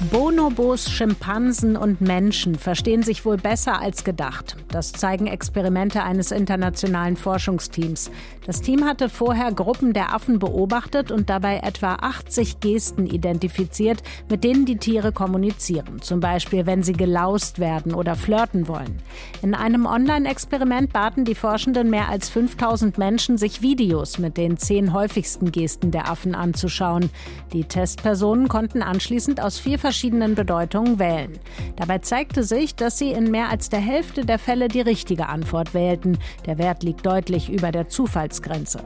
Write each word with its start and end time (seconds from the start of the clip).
Bonobos, 0.00 0.90
Schimpansen 0.90 1.76
und 1.76 2.00
Menschen 2.00 2.56
verstehen 2.56 3.02
sich 3.02 3.24
wohl 3.24 3.36
besser 3.36 3.80
als 3.80 4.02
gedacht. 4.02 4.56
Das 4.68 4.92
zeigen 4.92 5.28
Experimente 5.28 6.02
eines 6.02 6.32
internationalen 6.32 7.16
Forschungsteams. 7.16 8.10
Das 8.44 8.60
Team 8.60 8.84
hatte 8.84 9.08
vorher 9.08 9.52
Gruppen 9.52 9.92
der 9.92 10.12
Affen 10.12 10.40
beobachtet 10.40 11.12
und 11.12 11.30
dabei 11.30 11.58
etwa 11.58 11.94
80 11.94 12.60
Gesten 12.60 13.06
identifiziert, 13.06 14.02
mit 14.28 14.42
denen 14.42 14.66
die 14.66 14.78
Tiere 14.78 15.12
kommunizieren. 15.12 16.02
Zum 16.02 16.20
Beispiel, 16.20 16.66
wenn 16.66 16.82
sie 16.82 16.92
gelaust 16.92 17.60
werden 17.60 17.94
oder 17.94 18.16
flirten 18.16 18.66
wollen. 18.66 19.00
In 19.42 19.54
einem 19.54 19.86
Online-Experiment 19.86 20.92
baten 20.92 21.24
die 21.24 21.36
Forschenden 21.36 21.88
mehr 21.88 22.08
als 22.08 22.28
5000 22.28 22.98
Menschen, 22.98 23.38
sich 23.38 23.62
Videos 23.62 24.18
mit 24.18 24.36
den 24.36 24.58
zehn 24.58 24.92
häufigsten 24.92 25.52
Gesten 25.52 25.92
der 25.92 26.10
Affen 26.10 26.34
anzuschauen. 26.34 27.10
Die 27.52 27.64
Testpersonen 27.64 28.48
konnten 28.48 28.82
anschließend 28.82 29.40
aus 29.40 29.58
vier 29.58 29.78
verschiedenen 29.84 30.34
Bedeutungen 30.34 30.98
wählen. 30.98 31.38
Dabei 31.76 31.98
zeigte 31.98 32.42
sich, 32.42 32.74
dass 32.74 32.96
sie 32.96 33.10
in 33.10 33.30
mehr 33.30 33.50
als 33.50 33.68
der 33.68 33.80
Hälfte 33.80 34.24
der 34.24 34.38
Fälle 34.38 34.68
die 34.68 34.80
richtige 34.80 35.28
Antwort 35.28 35.74
wählten. 35.74 36.16
Der 36.46 36.56
Wert 36.56 36.82
liegt 36.82 37.04
deutlich 37.04 37.50
über 37.52 37.70
der 37.70 37.90
Zufallsgrenze. 37.90 38.82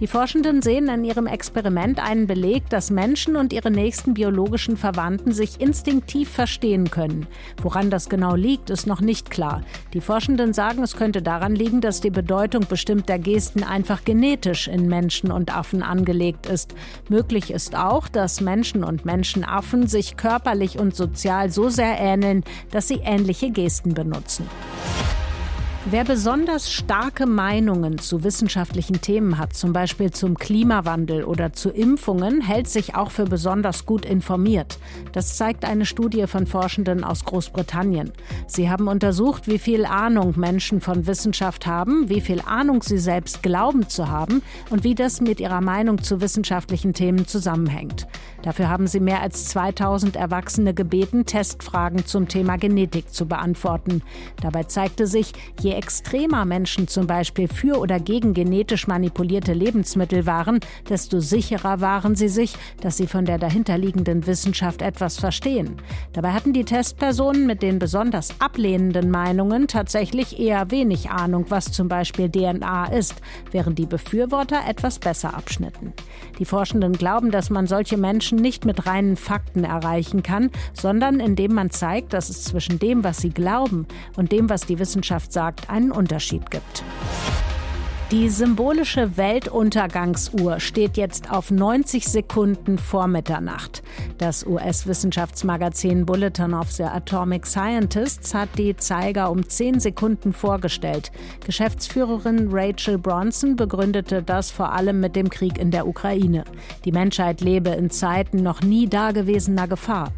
Die 0.00 0.06
Forschenden 0.06 0.62
sehen 0.62 0.88
in 0.88 1.04
ihrem 1.04 1.26
Experiment 1.26 2.02
einen 2.02 2.26
Beleg, 2.26 2.66
dass 2.70 2.90
Menschen 2.90 3.36
und 3.36 3.52
ihre 3.52 3.70
nächsten 3.70 4.14
biologischen 4.14 4.78
Verwandten 4.78 5.32
sich 5.32 5.60
instinktiv 5.60 6.30
verstehen 6.30 6.90
können. 6.90 7.26
Woran 7.62 7.90
das 7.90 8.08
genau 8.08 8.34
liegt, 8.34 8.70
ist 8.70 8.86
noch 8.86 9.02
nicht 9.02 9.30
klar. 9.30 9.60
Die 9.92 10.00
Forschenden 10.00 10.54
sagen, 10.54 10.82
es 10.82 10.96
könnte 10.96 11.20
daran 11.20 11.54
liegen, 11.54 11.82
dass 11.82 12.00
die 12.00 12.08
Bedeutung 12.08 12.64
bestimmter 12.66 13.18
Gesten 13.18 13.64
einfach 13.64 14.02
genetisch 14.02 14.66
in 14.66 14.88
Menschen 14.88 15.30
und 15.30 15.54
Affen 15.54 15.82
angelegt 15.82 16.46
ist. 16.46 16.74
Möglich 17.10 17.50
ist 17.50 17.76
auch, 17.76 18.08
dass 18.08 18.40
Menschen 18.40 18.82
und 18.82 19.04
Menschenaffen 19.04 19.86
sich 19.86 20.16
körperlich 20.16 20.37
körperlich 20.38 20.78
und 20.78 20.94
sozial 20.94 21.50
so 21.50 21.68
sehr 21.68 21.98
ähneln, 21.98 22.44
dass 22.70 22.86
sie 22.86 23.00
ähnliche 23.04 23.50
Gesten 23.50 23.94
benutzen. 23.94 24.46
Wer 25.90 26.04
besonders 26.04 26.70
starke 26.70 27.24
Meinungen 27.24 27.96
zu 27.96 28.22
wissenschaftlichen 28.22 29.00
Themen 29.00 29.38
hat, 29.38 29.54
zum 29.54 29.72
Beispiel 29.72 30.10
zum 30.10 30.36
Klimawandel 30.36 31.24
oder 31.24 31.54
zu 31.54 31.70
Impfungen, 31.70 32.42
hält 32.42 32.68
sich 32.68 32.94
auch 32.94 33.10
für 33.10 33.24
besonders 33.24 33.86
gut 33.86 34.04
informiert. 34.04 34.78
Das 35.12 35.38
zeigt 35.38 35.64
eine 35.64 35.86
Studie 35.86 36.26
von 36.26 36.46
Forschenden 36.46 37.04
aus 37.04 37.24
Großbritannien. 37.24 38.12
Sie 38.46 38.68
haben 38.68 38.86
untersucht, 38.86 39.48
wie 39.48 39.58
viel 39.58 39.86
Ahnung 39.86 40.34
Menschen 40.36 40.82
von 40.82 41.06
Wissenschaft 41.06 41.66
haben, 41.66 42.10
wie 42.10 42.20
viel 42.20 42.42
Ahnung 42.42 42.82
sie 42.82 42.98
selbst 42.98 43.42
glauben 43.42 43.88
zu 43.88 44.10
haben 44.10 44.42
und 44.68 44.84
wie 44.84 44.94
das 44.94 45.22
mit 45.22 45.40
ihrer 45.40 45.62
Meinung 45.62 46.02
zu 46.02 46.20
wissenschaftlichen 46.20 46.92
Themen 46.92 47.26
zusammenhängt. 47.26 48.06
Dafür 48.42 48.68
haben 48.68 48.88
sie 48.88 49.00
mehr 49.00 49.22
als 49.22 49.46
2000 49.46 50.16
Erwachsene 50.16 50.74
gebeten, 50.74 51.24
Testfragen 51.24 52.04
zum 52.04 52.28
Thema 52.28 52.58
Genetik 52.58 53.10
zu 53.10 53.26
beantworten. 53.26 54.02
Dabei 54.42 54.64
zeigte 54.64 55.06
sich, 55.06 55.32
je 55.60 55.77
extremer 55.78 56.44
Menschen 56.44 56.88
zum 56.88 57.06
Beispiel 57.06 57.46
für 57.46 57.78
oder 57.78 58.00
gegen 58.00 58.34
genetisch 58.34 58.88
manipulierte 58.88 59.52
Lebensmittel 59.52 60.26
waren, 60.26 60.58
desto 60.88 61.20
sicherer 61.20 61.80
waren 61.80 62.16
sie 62.16 62.28
sich, 62.28 62.56
dass 62.80 62.96
sie 62.96 63.06
von 63.06 63.24
der 63.24 63.38
dahinterliegenden 63.38 64.26
Wissenschaft 64.26 64.82
etwas 64.82 65.18
verstehen. 65.18 65.76
Dabei 66.12 66.32
hatten 66.32 66.52
die 66.52 66.64
Testpersonen 66.64 67.46
mit 67.46 67.62
den 67.62 67.78
besonders 67.78 68.40
ablehnenden 68.40 69.08
Meinungen 69.10 69.68
tatsächlich 69.68 70.40
eher 70.40 70.72
wenig 70.72 71.10
Ahnung, 71.10 71.46
was 71.48 71.70
zum 71.70 71.88
Beispiel 71.88 72.28
DNA 72.28 72.86
ist, 72.86 73.14
während 73.52 73.78
die 73.78 73.86
Befürworter 73.86 74.62
etwas 74.68 74.98
besser 74.98 75.34
abschnitten. 75.34 75.92
Die 76.40 76.44
Forschenden 76.44 76.94
glauben, 76.94 77.30
dass 77.30 77.50
man 77.50 77.68
solche 77.68 77.96
Menschen 77.96 78.38
nicht 78.38 78.64
mit 78.64 78.86
reinen 78.86 79.16
Fakten 79.16 79.62
erreichen 79.62 80.24
kann, 80.24 80.50
sondern 80.72 81.20
indem 81.20 81.54
man 81.54 81.70
zeigt, 81.70 82.12
dass 82.14 82.30
es 82.30 82.42
zwischen 82.42 82.80
dem, 82.80 83.04
was 83.04 83.18
sie 83.18 83.30
glauben 83.30 83.86
und 84.16 84.32
dem, 84.32 84.50
was 84.50 84.62
die 84.62 84.80
Wissenschaft 84.80 85.32
sagt, 85.32 85.57
einen 85.68 85.90
Unterschied 85.90 86.50
gibt. 86.50 86.84
Die 88.10 88.30
symbolische 88.30 89.18
Weltuntergangsuhr 89.18 90.60
steht 90.60 90.96
jetzt 90.96 91.30
auf 91.30 91.50
90 91.50 92.08
Sekunden 92.08 92.78
vor 92.78 93.06
Mitternacht. 93.06 93.82
Das 94.16 94.46
US-Wissenschaftsmagazin 94.46 96.06
Bulletin 96.06 96.54
of 96.54 96.72
the 96.72 96.84
Atomic 96.84 97.44
Scientists 97.44 98.32
hat 98.32 98.48
die 98.56 98.74
Zeiger 98.74 99.30
um 99.30 99.46
10 99.46 99.80
Sekunden 99.80 100.32
vorgestellt. 100.32 101.12
Geschäftsführerin 101.44 102.48
Rachel 102.50 102.96
Bronson 102.96 103.56
begründete 103.56 104.22
das 104.22 104.50
vor 104.50 104.72
allem 104.72 105.00
mit 105.00 105.14
dem 105.14 105.28
Krieg 105.28 105.58
in 105.58 105.70
der 105.70 105.86
Ukraine. 105.86 106.44
Die 106.86 106.92
Menschheit 106.92 107.42
lebe 107.42 107.68
in 107.70 107.90
Zeiten 107.90 108.38
noch 108.42 108.62
nie 108.62 108.88
dagewesener 108.88 109.68
Gefahr. 109.68 110.14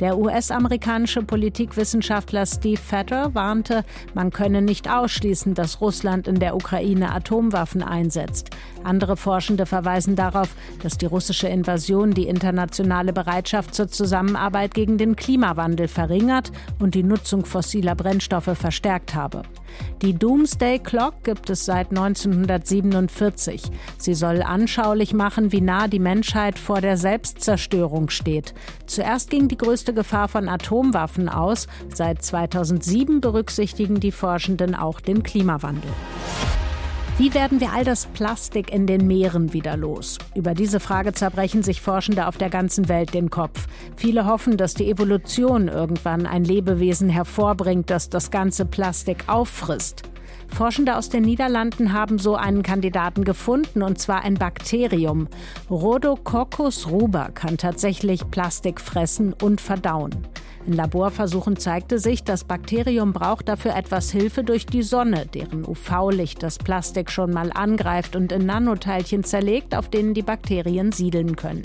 Der 0.00 0.18
US-amerikanische 0.18 1.22
Politikwissenschaftler 1.22 2.44
Steve 2.46 2.80
Fetter 2.80 3.34
warnte, 3.34 3.84
man 4.14 4.30
könne 4.30 4.60
nicht 4.60 4.90
ausschließen, 4.90 5.54
dass 5.54 5.80
Russland 5.80 6.26
in 6.26 6.40
der 6.40 6.56
Ukraine 6.56 7.12
Atomwaffen 7.12 7.82
einsetzt. 7.82 8.50
Andere 8.84 9.16
Forschende 9.16 9.64
verweisen 9.64 10.16
darauf, 10.16 10.56
dass 10.82 10.98
die 10.98 11.06
russische 11.06 11.46
Invasion 11.46 12.12
die 12.12 12.26
internationale 12.26 13.12
Bereitschaft 13.12 13.74
zur 13.74 13.88
Zusammenarbeit 13.88 14.74
gegen 14.74 14.98
den 14.98 15.14
Klimawandel 15.14 15.86
verringert 15.86 16.50
und 16.80 16.94
die 16.94 17.04
Nutzung 17.04 17.44
fossiler 17.44 17.94
Brennstoffe 17.94 18.56
verstärkt 18.58 19.14
habe. 19.14 19.42
Die 20.02 20.14
Doomsday 20.14 20.80
Clock 20.80 21.22
gibt 21.22 21.48
es 21.48 21.64
seit 21.64 21.90
1947. 21.90 23.62
Sie 23.98 24.14
soll 24.14 24.42
anschaulich 24.42 25.14
machen, 25.14 25.52
wie 25.52 25.60
nah 25.60 25.86
die 25.86 25.98
Menschheit 26.00 26.58
vor 26.58 26.80
der 26.80 26.96
Selbstzerstörung 26.96 28.10
steht. 28.10 28.52
Zuerst 28.86 29.30
ging 29.30 29.48
die 29.48 29.56
größte 29.62 29.94
Gefahr 29.94 30.26
von 30.28 30.48
Atomwaffen 30.48 31.28
aus. 31.28 31.68
Seit 31.94 32.22
2007 32.22 33.20
berücksichtigen 33.20 34.00
die 34.00 34.10
Forschenden 34.10 34.74
auch 34.74 35.00
den 35.00 35.22
Klimawandel. 35.22 35.90
Wie 37.18 37.34
werden 37.34 37.60
wir 37.60 37.72
all 37.72 37.84
das 37.84 38.06
Plastik 38.06 38.72
in 38.72 38.86
den 38.86 39.06
Meeren 39.06 39.52
wieder 39.52 39.76
los? 39.76 40.18
Über 40.34 40.54
diese 40.54 40.80
Frage 40.80 41.12
zerbrechen 41.12 41.62
sich 41.62 41.80
Forschende 41.80 42.26
auf 42.26 42.38
der 42.38 42.50
ganzen 42.50 42.88
Welt 42.88 43.14
den 43.14 43.30
Kopf. 43.30 43.68
Viele 43.96 44.26
hoffen, 44.26 44.56
dass 44.56 44.74
die 44.74 44.90
Evolution 44.90 45.68
irgendwann 45.68 46.26
ein 46.26 46.44
Lebewesen 46.44 47.08
hervorbringt, 47.08 47.90
das 47.90 48.08
das 48.08 48.30
ganze 48.30 48.64
Plastik 48.64 49.24
auffrisst. 49.28 50.11
Forschende 50.54 50.96
aus 50.96 51.08
den 51.08 51.22
Niederlanden 51.22 51.92
haben 51.92 52.18
so 52.18 52.36
einen 52.36 52.62
Kandidaten 52.62 53.24
gefunden, 53.24 53.82
und 53.82 53.98
zwar 53.98 54.22
ein 54.22 54.34
Bakterium. 54.34 55.28
Rhodococcus 55.70 56.88
ruber 56.88 57.30
kann 57.34 57.56
tatsächlich 57.56 58.30
Plastik 58.30 58.80
fressen 58.80 59.32
und 59.32 59.60
verdauen. 59.60 60.26
In 60.64 60.74
Laborversuchen 60.74 61.56
zeigte 61.56 61.98
sich, 61.98 62.22
das 62.22 62.44
Bakterium 62.44 63.12
braucht 63.12 63.48
dafür 63.48 63.74
etwas 63.74 64.12
Hilfe 64.12 64.44
durch 64.44 64.64
die 64.64 64.84
Sonne, 64.84 65.26
deren 65.26 65.66
UV-Licht 65.66 66.40
das 66.40 66.58
Plastik 66.58 67.10
schon 67.10 67.32
mal 67.32 67.50
angreift 67.52 68.14
und 68.14 68.30
in 68.30 68.46
Nanoteilchen 68.46 69.24
zerlegt, 69.24 69.74
auf 69.74 69.88
denen 69.88 70.14
die 70.14 70.22
Bakterien 70.22 70.92
siedeln 70.92 71.34
können. 71.34 71.62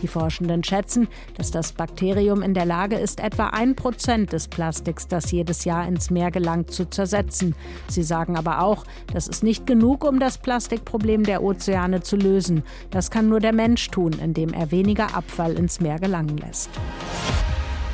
Die 0.00 0.06
Forschenden 0.06 0.62
schätzen, 0.62 1.08
dass 1.36 1.50
das 1.50 1.72
Bakterium 1.72 2.42
in 2.42 2.54
der 2.54 2.66
Lage 2.66 2.96
ist, 2.96 3.18
etwa 3.18 3.48
ein 3.48 3.74
Prozent 3.74 4.32
des 4.32 4.46
Plastiks, 4.46 5.08
das 5.08 5.32
jedes 5.32 5.64
Jahr 5.64 5.88
ins 5.88 6.10
Meer 6.10 6.30
gelangt, 6.30 6.70
zu 6.70 6.88
zersetzen. 6.88 7.56
Sie 7.88 8.04
sagen 8.04 8.36
aber 8.36 8.62
auch, 8.62 8.84
das 9.12 9.26
ist 9.26 9.42
nicht 9.42 9.66
genug, 9.66 10.04
um 10.04 10.20
das 10.20 10.38
Plastikproblem 10.38 11.24
der 11.24 11.42
Ozeane 11.42 12.02
zu 12.02 12.14
lösen. 12.14 12.62
Das 12.90 13.10
kann 13.10 13.28
nur 13.28 13.40
der 13.40 13.52
Mensch 13.52 13.90
tun, 13.90 14.12
indem 14.22 14.52
er 14.52 14.70
weniger 14.70 15.16
Abfall 15.16 15.54
ins 15.54 15.80
Meer 15.80 15.98
gelangen 15.98 16.36
lässt. 16.38 16.70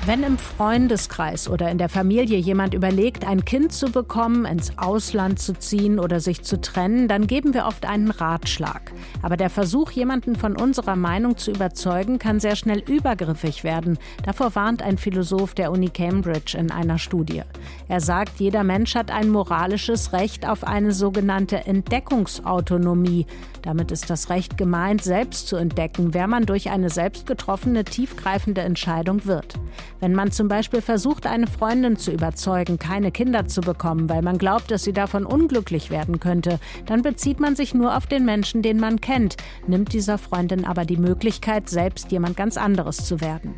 Wenn 0.05 0.25
im 0.25 0.37
Freundeskreis 0.37 1.49
oder 1.49 1.71
in 1.71 1.79
der 1.79 1.89
Familie 1.89 2.37
jemand 2.37 2.75
überlegt, 2.75 3.25
ein 3.25 3.45
Kind 3.45 3.73
zu 3.73 3.87
bekommen, 3.87 4.47
ins 4.47 4.77
Ausland 4.77 5.39
zu 5.39 5.53
ziehen 5.53 6.01
oder 6.01 6.19
sich 6.19 6.43
zu 6.43 6.61
trennen, 6.61 7.07
dann 7.07 7.29
geben 7.29 7.55
wir 7.55 7.67
oft 7.67 7.87
einen 7.87 8.11
Ratschlag. 8.11 8.91
Aber 9.23 9.37
der 9.37 9.49
Versuch, 9.49 9.93
jemanden 9.93 10.35
von 10.35 10.57
unserer 10.57 10.97
Meinung 10.97 11.37
zu 11.37 11.53
überzeugen, 11.53 12.19
kann 12.19 12.41
sehr 12.41 12.57
schnell 12.57 12.81
übergriffig 12.81 13.63
werden. 13.63 13.97
Davor 14.25 14.57
warnt 14.57 14.83
ein 14.83 14.99
Philosoph 14.99 15.55
der 15.55 15.71
Uni 15.71 15.89
Cambridge 15.89 16.59
in 16.59 16.73
einer 16.73 16.99
Studie. 16.99 17.43
Er 17.87 18.01
sagt, 18.01 18.41
jeder 18.41 18.65
Mensch 18.65 18.97
hat 18.97 19.13
ein 19.13 19.29
moralisches 19.29 20.13
Recht 20.13 20.49
auf 20.49 20.65
eine 20.65 20.91
sogenannte 20.91 21.65
Entdeckungsautonomie. 21.65 23.27
Damit 23.63 23.93
ist 23.93 24.11
das 24.11 24.31
Recht 24.31 24.59
gemeint, 24.59 25.05
selbst 25.05 25.47
zu 25.47 25.55
entdecken, 25.55 26.13
wer 26.13 26.27
man 26.27 26.45
durch 26.45 26.71
eine 26.71 26.91
selbst 26.91 27.29
getroffene, 27.29 27.85
tiefgreifende 27.85 28.63
Entscheidung 28.63 29.27
wird. 29.27 29.55
Wenn 30.03 30.17
man 30.17 30.33
zum 30.33 30.49
Beispiel 30.49 30.81
versucht, 30.81 31.29
eine 31.29 31.47
Freundin 31.47 31.97
zu 31.97 32.11
überzeugen, 32.11 32.77
keine 32.77 33.13
Kinder 33.13 33.47
zu 33.47 33.61
bekommen, 33.61 34.09
weil 34.09 34.21
man 34.21 34.37
glaubt, 34.37 34.73
dass 34.73 34.83
sie 34.83 34.93
davon 34.93 35.25
unglücklich 35.25 35.91
werden 35.91 36.19
könnte, 36.19 36.59
dann 36.87 37.03
bezieht 37.03 37.39
man 37.39 37.55
sich 37.55 37.73
nur 37.73 37.97
auf 37.97 38.09
den 38.09 38.25
Menschen, 38.25 38.63
den 38.63 38.81
man 38.81 39.01
kennt, 39.01 39.37
nimmt 39.69 39.93
dieser 39.93 40.19
Freundin 40.19 40.65
aber 40.65 40.85
die 40.85 40.97
Möglichkeit, 40.97 41.71
selbst 41.71 42.11
jemand 42.11 42.37
ganz 42.37 42.57
anderes 42.57 43.05
zu 43.05 43.21
werden. 43.21 43.55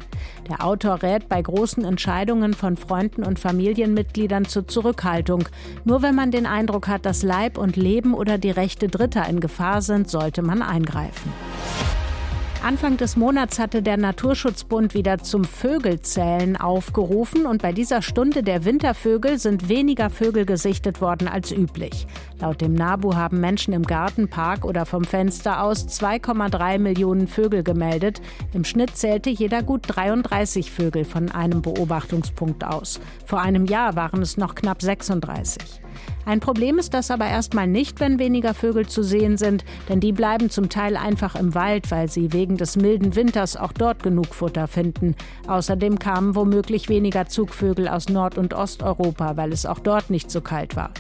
Der 0.51 0.63
Autor 0.63 1.03
rät 1.03 1.31
bei 1.31 1.41
großen 1.41 1.83
Entscheidungen 1.83 2.53
von 2.53 2.77
Freunden 2.77 3.25
und 3.25 3.39
Familienmitgliedern 3.39 4.45
zur 4.45 4.69
Zurückhaltung. 4.69 5.49
Nur 5.87 6.03
wenn 6.03 6.15
man 6.15 6.31
den 6.31 6.45
Eindruck 6.45 6.89
hat, 6.89 7.07
dass 7.07 7.23
Leib 7.23 7.57
und 7.57 7.77
Leben 7.77 8.13
oder 8.13 8.37
die 8.37 8.51
Rechte 8.51 8.89
Dritter 8.89 9.27
in 9.31 9.41
Gefahr 9.41 9.81
sind, 9.81 10.11
sollte 10.11 10.43
man 10.43 10.61
eingreifen. 10.61 11.33
Anfang 12.65 12.97
des 12.97 13.17
Monats 13.17 13.59
hatte 13.59 13.83
der 13.83 13.99
Naturschutzbund 13.99 14.95
wieder 14.95 15.19
zum 15.19 15.45
Vögelzählen 15.45 16.57
aufgerufen 16.57 17.45
und 17.45 17.61
bei 17.61 17.73
dieser 17.73 18.01
Stunde 18.01 18.43
der 18.43 18.65
Wintervögel 18.65 19.39
sind 19.39 19.69
weniger 19.69 20.09
Vögel 20.09 20.47
gesichtet 20.47 21.03
worden 21.03 21.29
als 21.29 21.53
üblich. 21.53 22.07
Laut 22.41 22.63
dem 22.63 22.73
NABU 22.73 23.17
haben 23.17 23.39
Menschen 23.39 23.75
im 23.75 23.83
Garten, 23.83 24.31
Park 24.31 24.65
oder 24.65 24.87
vom 24.87 25.05
Fenster 25.05 25.63
aus 25.63 25.87
2,3 25.89 26.79
Millionen 26.79 27.29
Vögel 27.29 27.63
gemeldet. 27.63 28.23
Im 28.55 28.65
Schnitt 28.65 28.97
zählte 28.97 29.29
jeder 29.29 29.63
gut 29.63 29.83
33 29.85 30.71
Vögel 30.71 31.05
von 31.05 31.31
einem 31.31 31.61
Beobachtungspunkt 31.61 32.65
aus. 32.65 32.99
Vor 33.27 33.43
einem 33.43 33.67
Jahr 33.67 33.95
waren 33.95 34.23
es 34.23 34.39
noch 34.39 34.55
knapp 34.55 34.81
36. 34.81 35.83
Ein 36.27 36.41
Problem 36.41 36.79
ist 36.79 36.95
das 36.95 37.11
aber 37.11 37.27
erstmal 37.27 37.67
nicht, 37.67 38.01
wenn 38.01 38.19
weniger 38.19 38.55
Vögel 38.55 38.87
zu 38.87 39.03
sehen 39.03 39.37
sind, 39.37 39.65
denn 39.89 40.01
die 40.01 40.13
bleiben 40.13 40.51
zum 40.51 40.69
Teil 40.69 40.97
einfach 40.97 41.35
im 41.35 41.55
Wald, 41.55 41.91
weil 41.91 42.11
sie 42.11 42.33
wegen 42.33 42.57
des 42.57 42.77
milden 42.77 43.15
Winters 43.15 43.57
auch 43.57 43.73
dort 43.73 44.03
genug 44.03 44.35
Futter 44.35 44.67
finden. 44.67 45.15
Außerdem 45.47 45.99
kamen 45.99 46.35
womöglich 46.35 46.89
weniger 46.89 47.27
Zugvögel 47.27 47.89
aus 47.89 48.09
Nord- 48.09 48.39
und 48.39 48.55
Osteuropa, 48.55 49.37
weil 49.37 49.53
es 49.53 49.67
auch 49.67 49.79
dort 49.79 50.11
nicht 50.11 50.31
so 50.31 50.41
kalt 50.41 50.77
war. 50.77 50.91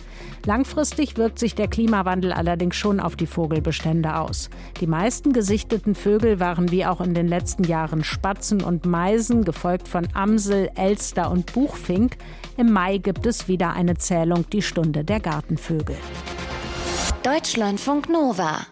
Langfristig 0.46 1.17
wirkt 1.17 1.38
sich 1.38 1.55
der 1.55 1.69
Klimawandel 1.69 2.32
allerdings 2.32 2.76
schon 2.76 3.00
auf 3.00 3.17
die 3.17 3.26
Vogelbestände 3.26 4.17
aus. 4.17 4.50
Die 4.81 4.87
meisten 4.87 5.32
gesichteten 5.32 5.94
Vögel 5.94 6.38
waren 6.38 6.70
wie 6.70 6.85
auch 6.85 7.00
in 7.00 7.14
den 7.14 7.29
letzten 7.29 7.64
Jahren 7.64 8.05
Spatzen 8.05 8.62
und 8.62 8.85
Meisen, 8.85 9.44
gefolgt 9.44 9.88
von 9.88 10.06
Amsel, 10.12 10.69
Elster 10.75 11.31
und 11.31 11.52
Buchfink. 11.55 12.19
Im 12.58 12.73
Mai 12.73 12.99
gibt 12.99 13.25
es 13.25 13.49
wieder 13.49 13.73
eine 13.73 13.97
Zählung, 13.97 14.44
die 14.50 14.62
Stunde 14.84 15.02
der 15.02 15.19
Gartenvögel. 15.19 15.96
Deutschlandfunk 17.22 18.10
Nova 18.10 18.66